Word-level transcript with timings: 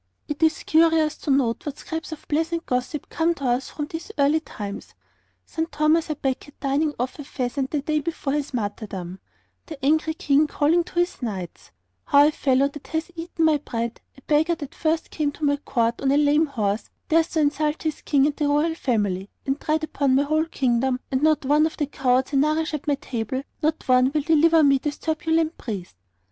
It 0.27 0.41
is 0.41 0.63
curious 0.63 1.15
to 1.17 1.29
note 1.29 1.63
what 1.63 1.77
scraps 1.77 2.11
of 2.11 2.27
pleasant 2.27 2.65
gossip 2.65 3.07
come 3.09 3.35
to 3.35 3.45
us 3.45 3.69
from 3.69 3.85
these 3.85 4.11
early 4.17 4.39
times: 4.39 4.95
St. 5.45 5.71
Thomas 5.71 6.07
à 6.07 6.19
Becket 6.19 6.59
dining 6.59 6.95
off 6.99 7.19
a 7.19 7.23
pheasant 7.23 7.69
the 7.69 7.83
day 7.83 7.99
before 7.99 8.33
his 8.33 8.51
martyrdom; 8.51 9.19
the 9.67 9.77
angry 9.85 10.15
King 10.15 10.47
calling 10.47 10.83
to 10.85 10.95
his 10.95 11.21
knights, 11.21 11.69
'How 12.05 12.29
a 12.29 12.31
fellow 12.31 12.67
that 12.69 12.87
hath 12.87 13.11
eaten 13.15 13.45
my 13.45 13.57
bread, 13.57 14.01
a 14.17 14.21
beggar 14.23 14.55
that 14.55 14.73
first 14.73 15.11
came 15.11 15.31
to 15.33 15.45
my 15.45 15.57
Court 15.57 16.01
on 16.01 16.11
a 16.11 16.17
lame 16.17 16.47
horse, 16.47 16.89
dares 17.09 17.27
to 17.33 17.41
insult 17.41 17.83
his 17.83 18.01
King 18.01 18.25
and 18.25 18.35
the 18.35 18.47
Royal 18.47 18.73
Family, 18.73 19.29
and 19.45 19.61
tread 19.61 19.83
upon 19.83 20.15
my 20.15 20.23
whole 20.23 20.45
kingdom, 20.45 20.99
and 21.11 21.21
not 21.21 21.45
one 21.45 21.67
of 21.67 21.77
the 21.77 21.85
cowards 21.85 22.33
I 22.33 22.37
nourish 22.37 22.73
at 22.73 22.87
my 22.87 22.95
table, 22.95 23.43
not 23.61 23.87
one 23.87 24.11
will 24.11 24.21
deliver 24.21 24.63
me 24.63 24.77
of 24.77 24.81
this 24.81 24.97
turbulent 24.97 25.59
priest!' 25.59 25.95